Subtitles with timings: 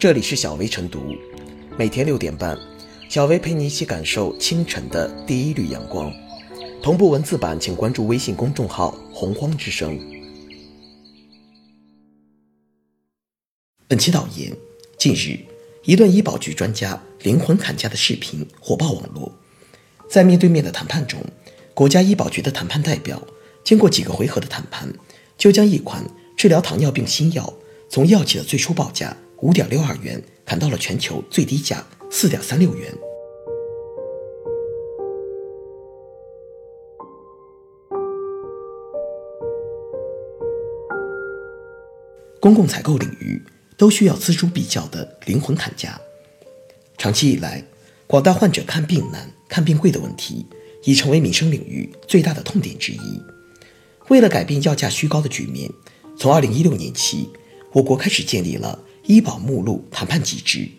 [0.00, 1.14] 这里是小薇晨读，
[1.76, 2.58] 每天六点半，
[3.10, 6.10] 小薇陪你一起感受清晨的第一缕阳光。
[6.82, 10.00] 同步文字版，请关注微信公众号“洪荒之声”。
[13.86, 14.56] 本期导言：
[14.96, 15.38] 近日，
[15.84, 19.30] 一段医保局专家灵魂砍价的视频火爆网络。
[20.08, 21.22] 在面对面的谈判中，
[21.74, 23.22] 国家医保局的谈判代表
[23.62, 24.90] 经过几个回合的谈判，
[25.36, 26.02] 就将一款
[26.38, 27.52] 治疗糖尿病新药
[27.90, 32.92] 从药企的最初报价五点六二元砍到了全球最低价四点三六元。
[42.38, 43.42] 公共采购领域
[43.76, 46.00] 都需要锱铢必较的灵魂砍价。
[46.98, 47.64] 长期以来，
[48.06, 50.46] 广大患者看病难、看病贵的问题
[50.84, 53.22] 已成为民生领域最大的痛点之一。
[54.08, 55.70] 为了改变药价虚高的局面，
[56.16, 57.30] 从2016年起，
[57.72, 58.78] 我国开始建立了
[59.10, 60.70] 医保目录谈判机制。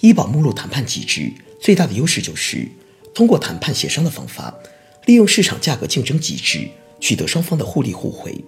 [0.00, 2.66] 医保目录谈判机制最大的优势就是
[3.14, 4.54] 通过谈判协商的方法，
[5.04, 6.66] 利用市场价格竞争机制
[7.00, 8.42] 取得双方的互利互惠。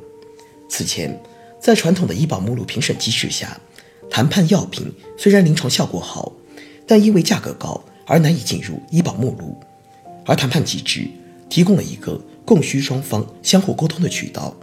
[0.67, 1.21] 此前，
[1.61, 3.61] 在传统的医保目录评审机制下，
[4.09, 6.33] 谈判药品虽然临床效果好，
[6.87, 9.55] 但因为价格高而难以进入医保目录。
[10.25, 11.07] 而谈判机制
[11.51, 14.57] 提供了一个供需双方相互沟通的渠道，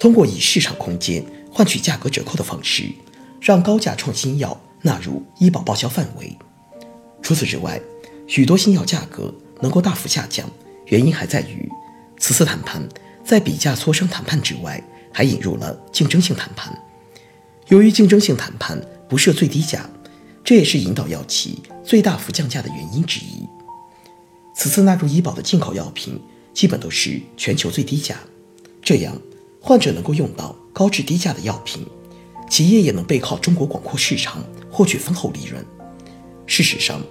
[0.00, 2.90] 通过以市场空间换取价格折扣的方式，
[3.40, 6.36] 让高价创新药纳入医保报销范围。
[7.22, 7.80] 除此之外，
[8.26, 10.48] 许多新药价格能够大幅下降，
[10.86, 11.68] 原因还在于
[12.18, 12.86] 此次谈判
[13.24, 14.82] 在比价磋商谈判之外。
[15.10, 16.72] 还引入了竞争性谈判。
[17.68, 19.88] 由于竞争性谈判不设最低价，
[20.44, 23.44] 这也是引导药企最大幅降价的原因之一。
[24.54, 26.20] 此次纳入医保的进口药品
[26.54, 28.16] 基本都是全球最低价，
[28.80, 29.20] 这样
[29.60, 31.84] 患者能够用到高质低价的药品，
[32.48, 35.64] 企业也能背靠中国广阔市场获取丰厚利润。
[36.46, 37.02] 事实上，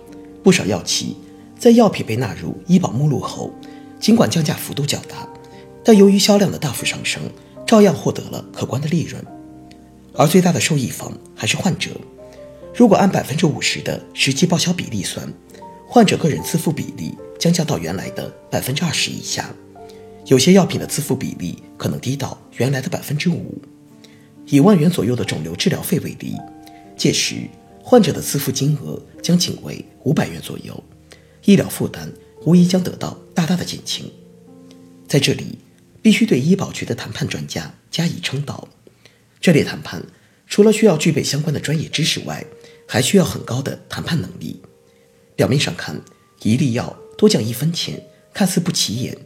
[0.44, 1.16] 不少药企
[1.58, 3.52] 在药品被纳入医保目录后，
[4.00, 5.28] 尽管降价幅度较大，
[5.84, 7.22] 但由于销量的大幅上升。
[7.68, 9.22] 照样获得了可观的利润，
[10.14, 11.92] 而最大的受益方还是患者。
[12.74, 15.28] 如果按百分之五十的实际报销比例算，
[15.86, 19.54] 患者个人自付比例将降到原来的百分之二十以下，
[20.28, 23.62] 有些药品的自付比例可能低到原来的百分之五。
[24.48, 26.36] 以万元左右的肿瘤治疗费为例，
[26.98, 27.36] 届时
[27.84, 30.84] 患者的自付金额将仅为五百元左右，
[31.46, 32.12] 医疗负担
[32.46, 34.12] 无疑将得到大大的减轻。
[35.08, 35.60] 在这里。
[36.00, 38.66] 必须对医保局的谈判专家加以称道。
[39.42, 40.02] 这类谈判
[40.48, 42.46] 除了需要具备相关的专业知识外，
[42.88, 44.62] 还需要很高的谈判能力。
[45.36, 46.02] 表面上看，
[46.44, 48.02] 一粒药多降一分钱，
[48.34, 49.18] 看似不起眼，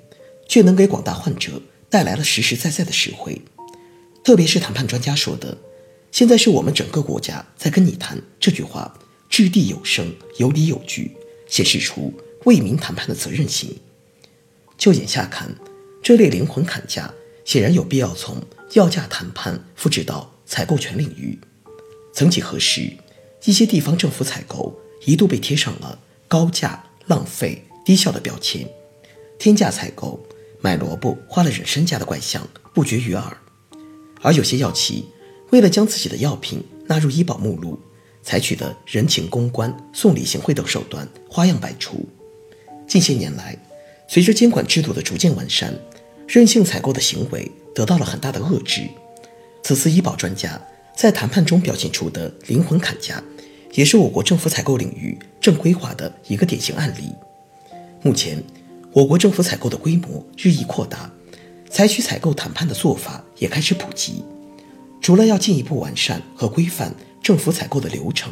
[0.50, 3.40] 却能给广大患者带来了实实在在的实惠。
[4.24, 5.58] 特别是谈判专家说的
[6.12, 8.94] “现在是我们整个国家在跟你谈”这句话，
[9.30, 11.16] 掷地有声，有理有据，
[11.48, 12.14] 显示出
[12.46, 13.78] 为民谈判的责任心。
[14.78, 15.54] 就眼下看。
[16.04, 17.14] 这类灵魂砍价
[17.46, 18.42] 显然有必要从
[18.74, 21.40] 要价谈判复制到采购权领域。
[22.12, 22.92] 曾几何时，
[23.46, 28.68] 一些地方政府采购一度被贴上了高价、浪费、低效的标签，
[29.38, 30.20] 天价采购、
[30.60, 33.38] 买萝卜花了人身价的怪象不绝于耳。
[34.22, 35.06] 而有些药企
[35.50, 37.80] 为了将自己的药品纳入医保目录，
[38.22, 42.06] 采取的人情公关、送礼行贿等手段花样百出。
[42.88, 43.58] 近些年来，
[44.08, 45.74] 随着监管制度的逐渐完善，
[46.28, 48.82] 任性采购的行为得到了很大的遏制。
[49.64, 50.62] 此次医保专家
[50.96, 53.24] 在谈判中表现出的灵魂砍价，
[53.74, 57.12] 也是我国政府采购领域正规化的一个典型案例。
[58.02, 58.44] 目前，
[58.92, 61.12] 我国政府采购的规模日益扩大，
[61.72, 64.24] 采取采购谈判的做法也开始普及。
[65.02, 66.94] 除了要进一步完善和规范
[67.24, 68.32] 政府采购的流程，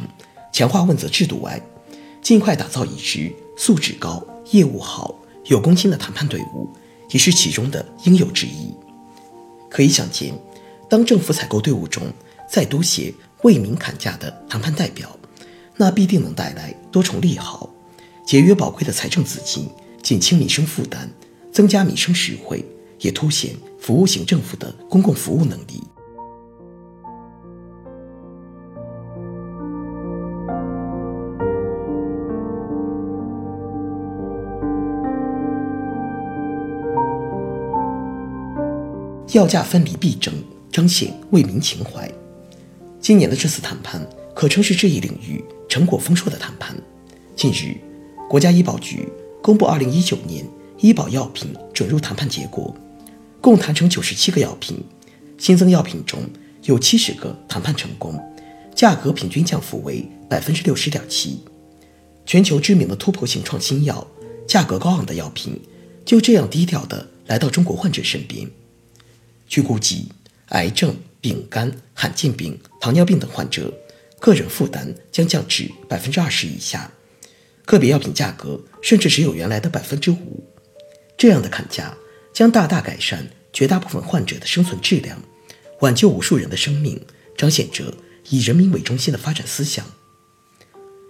[0.52, 1.60] 强化问责制度外，
[2.22, 5.14] 尽快打造一支素质高、业务好、
[5.46, 6.68] 有公信的谈判队伍。
[7.12, 8.72] 也是其中的应有之义。
[9.68, 10.32] 可以想见，
[10.88, 12.04] 当政府采购队伍中
[12.48, 13.12] 再多些
[13.42, 15.18] 为民砍价的谈判代表，
[15.76, 17.68] 那必定能带来多重利好：
[18.24, 19.68] 节约宝贵的财政资金，
[20.00, 21.10] 减轻民生负担，
[21.52, 22.64] 增加民生实惠，
[23.00, 25.82] 也凸显服务型政府的公共服务能力。
[39.32, 40.34] 药价分离必争，
[40.72, 42.10] 彰显为民情怀。
[43.00, 44.04] 今年的这次谈判
[44.34, 46.76] 可称是这一领域成果丰硕的谈判。
[47.36, 47.76] 近日，
[48.28, 49.08] 国家医保局
[49.40, 50.44] 公布2019年
[50.78, 52.74] 医保药品准入谈判结果，
[53.40, 54.76] 共谈成97个药品，
[55.38, 56.28] 新增药品中
[56.64, 58.20] 有70个谈判成功，
[58.74, 61.40] 价格平均降幅为百分之六十点七。
[62.26, 64.06] 全球知名的突破性创新药，
[64.46, 65.58] 价格高昂的药品，
[66.04, 68.48] 就这样低调的来到中国患者身边。
[69.48, 70.12] 据估计，
[70.48, 73.72] 癌症、丙肝、罕见病、糖尿病等患者，
[74.20, 76.92] 个人负担将降至百分之二十以下，
[77.64, 80.44] 个别药品价格甚至只有原来的百分之五。
[81.16, 81.96] 这样的砍价
[82.32, 85.20] 将大大改善绝大部分患者的生存质量，
[85.80, 87.00] 挽救无数人的生命，
[87.36, 87.92] 彰显着
[88.28, 89.84] 以人民为中心的发展思想。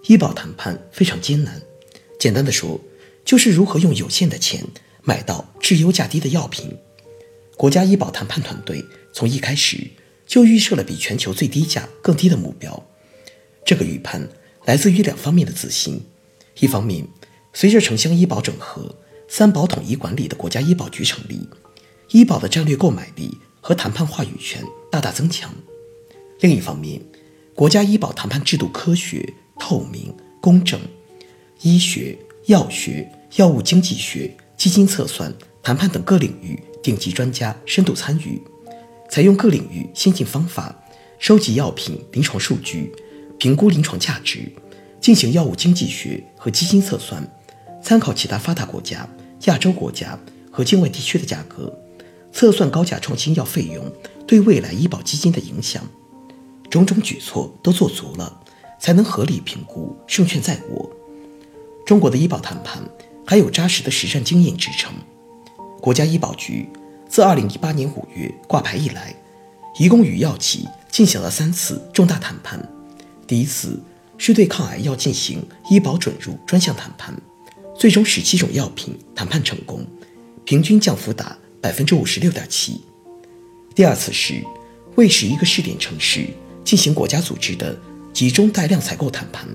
[0.07, 1.61] 医保谈判非常艰难，
[2.19, 2.81] 简单的说，
[3.25, 4.65] 就是如何用有限的钱
[5.03, 6.75] 买到质优价低的药品。
[7.57, 8.83] 国家医保谈判团队
[9.13, 9.87] 从一开始
[10.27, 12.87] 就预设了比全球最低价更低的目标。
[13.65, 14.27] 这个预判
[14.65, 16.03] 来自于两方面的自信：
[16.59, 17.07] 一方面，
[17.53, 18.97] 随着城乡医保整合。
[19.32, 21.49] 三保统一管理的国家医保局成立，
[22.11, 24.61] 医保的战略购买力和谈判话语权
[24.91, 25.55] 大大增强。
[26.41, 27.00] 另一方面，
[27.55, 30.81] 国家医保谈判制度科学、透明、公正，
[31.62, 38.43] 医学、药学、药物经济学、基金测算、谈判等各领域顶级专家深度参与，
[39.09, 40.75] 采用各领域先进方法，
[41.21, 42.93] 收集药品临床数据，
[43.38, 44.50] 评估临床价值，
[45.00, 47.25] 进行药物经济学和基金测算，
[47.81, 49.09] 参考其他发达国家。
[49.47, 50.19] 亚洲国家
[50.51, 51.73] 和境外地区的价格，
[52.33, 53.85] 测算高价创新药费用
[54.27, 55.83] 对未来医保基金的影响，
[56.69, 58.41] 种种举措都做足了，
[58.79, 60.91] 才能合理评估胜券在握。
[61.87, 62.83] 中国的医保谈判
[63.27, 64.93] 还有扎实的实战经验支撑。
[65.81, 66.69] 国家医保局
[67.09, 69.15] 自2018年5月挂牌以来，
[69.79, 72.61] 一共与药企进行了三次重大谈判。
[73.27, 73.81] 第一次
[74.19, 77.15] 是对抗癌药进行医保准入专项谈判。
[77.81, 79.87] 最终十七种药品谈判成功，
[80.44, 82.79] 平均降幅达百分之五十六点七。
[83.75, 84.44] 第二次是
[84.97, 86.27] 为十一个试点城市
[86.62, 87.75] 进行国家组织的
[88.12, 89.49] 集中带量采购谈判，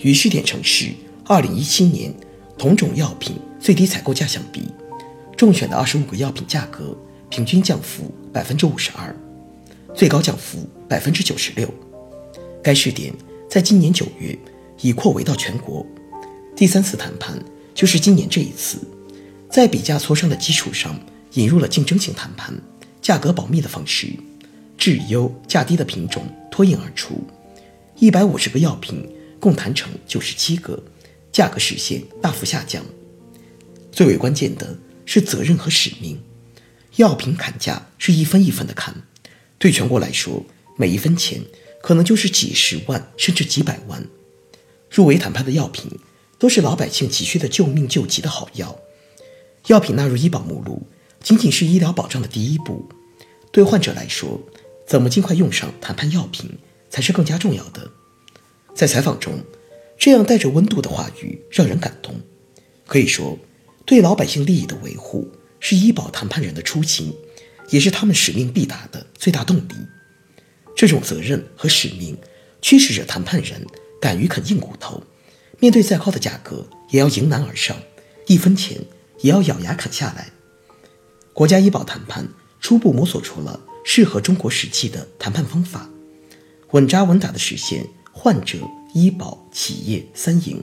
[0.00, 0.92] 与试点城市
[1.24, 2.14] 二零一七年
[2.58, 4.68] 同种药品最低采购价相比，
[5.34, 6.94] 中选的二十五个药品价格
[7.30, 9.16] 平均降幅百分之五十二，
[9.94, 11.66] 最高降幅百分之九十六。
[12.62, 13.10] 该试点
[13.48, 14.38] 在今年九月
[14.82, 15.86] 已扩围到全国。
[16.58, 17.40] 第三次谈判
[17.72, 18.80] 就是今年这一次，
[19.48, 21.00] 在比价磋商的基础上，
[21.34, 22.52] 引入了竞争性谈判、
[23.00, 24.08] 价格保密的方式，
[24.76, 27.24] 质优价低的品种脱颖而出，
[28.00, 29.08] 一百五十个药品
[29.38, 30.82] 共谈成九十七个，
[31.30, 32.84] 价格实现大幅下降。
[33.92, 34.76] 最为关键的
[35.06, 36.20] 是责任和使命，
[36.96, 38.92] 药品砍价是一分一分的砍，
[39.58, 40.44] 对全国来说，
[40.76, 41.40] 每一分钱
[41.80, 44.04] 可能就是几十万甚至几百万。
[44.90, 45.88] 入围谈判的药品。
[46.38, 48.78] 都是老百姓急需的救命救急的好药，
[49.66, 50.86] 药品纳入医保目录，
[51.20, 52.88] 仅仅是医疗保障的第一步。
[53.50, 54.40] 对患者来说，
[54.86, 56.48] 怎么尽快用上谈判药品，
[56.88, 57.90] 才是更加重要的。
[58.74, 59.42] 在采访中，
[59.98, 62.14] 这样带着温度的话语让人感动。
[62.86, 63.36] 可以说，
[63.84, 67.12] 对老百姓利益的维护是医保谈判人的初心，
[67.70, 69.74] 也是他们使命必达的最大动力。
[70.76, 72.16] 这种责任和使命，
[72.62, 73.66] 驱使着谈判人
[74.00, 75.02] 敢于啃硬骨头。
[75.60, 77.76] 面对再高的价格，也要迎难而上，
[78.28, 78.78] 一分钱
[79.22, 80.28] 也要咬牙砍下来。
[81.32, 82.28] 国家医保谈判
[82.60, 85.90] 初步摸索出了适合中国实际的谈判方法，
[86.70, 88.58] 稳扎稳打地实现患者、
[88.94, 90.62] 医保、企业三赢。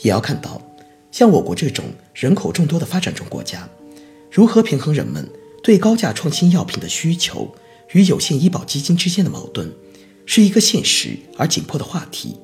[0.00, 0.60] 也要看到，
[1.10, 3.66] 像我国这种人口众多的发展中国家，
[4.30, 5.26] 如何平衡人们
[5.62, 7.54] 对高价创新药品的需求
[7.92, 9.72] 与有限医保基金之间的矛盾，
[10.26, 12.36] 是一个现实而紧迫的话题。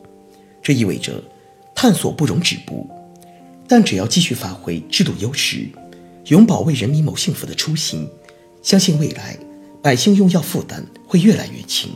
[0.62, 1.22] 这意味着。
[1.76, 2.88] 探索不容止步，
[3.68, 5.68] 但只要继续发挥制度优势，
[6.28, 8.08] 永葆为人民谋幸福的初心，
[8.62, 9.36] 相信未来
[9.82, 11.90] 百姓用药负担会越来越轻。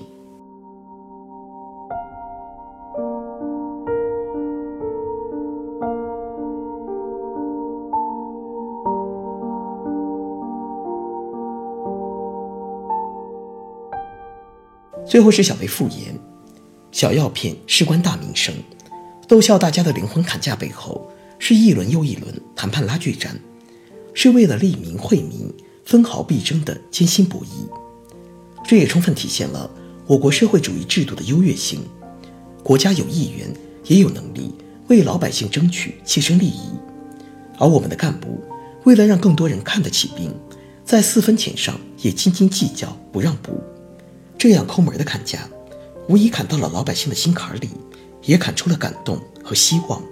[15.06, 16.14] 最后是小贝复言：
[16.92, 18.54] 小药片事关大民生。
[19.30, 21.08] 逗笑大家的灵魂砍价背后，
[21.38, 23.38] 是一轮又一轮谈判拉锯战，
[24.12, 25.48] 是为了利民惠民
[25.84, 27.46] 分毫必争的艰辛博弈。
[28.66, 29.70] 这也充分体现了
[30.08, 31.80] 我国社会主义制度的优越性。
[32.64, 33.48] 国家有意愿，
[33.84, 34.52] 也有能力
[34.88, 36.72] 为老百姓争取切身利益，
[37.56, 38.42] 而我们的干部
[38.82, 40.34] 为了让更多人看得起病，
[40.84, 43.62] 在四分钱上也斤斤计较不让步。
[44.36, 45.48] 这样抠门的砍价，
[46.08, 47.70] 无疑砍到了老百姓的心坎里。
[48.22, 50.09] 也砍出了感动和希望。